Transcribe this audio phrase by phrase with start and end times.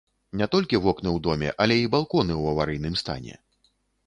[0.39, 3.41] Не толькі вокны ў доме, але і балконы ў аварыйным стане.